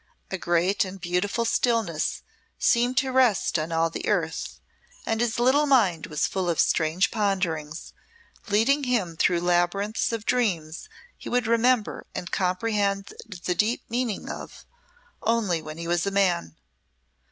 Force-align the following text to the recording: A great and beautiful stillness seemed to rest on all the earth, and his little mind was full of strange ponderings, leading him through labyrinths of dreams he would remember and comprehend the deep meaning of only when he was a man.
A 0.31 0.37
great 0.39 0.83
and 0.83 0.99
beautiful 0.99 1.45
stillness 1.45 2.23
seemed 2.57 2.97
to 2.97 3.11
rest 3.11 3.59
on 3.59 3.71
all 3.71 3.91
the 3.91 4.07
earth, 4.07 4.59
and 5.05 5.21
his 5.21 5.37
little 5.37 5.67
mind 5.67 6.07
was 6.07 6.25
full 6.25 6.49
of 6.49 6.59
strange 6.59 7.11
ponderings, 7.11 7.93
leading 8.49 8.85
him 8.85 9.15
through 9.15 9.41
labyrinths 9.41 10.11
of 10.11 10.25
dreams 10.25 10.89
he 11.19 11.29
would 11.29 11.45
remember 11.45 12.07
and 12.15 12.31
comprehend 12.31 13.13
the 13.27 13.53
deep 13.53 13.83
meaning 13.89 14.27
of 14.27 14.65
only 15.21 15.61
when 15.61 15.77
he 15.77 15.87
was 15.87 16.07
a 16.07 16.09
man. 16.09 16.55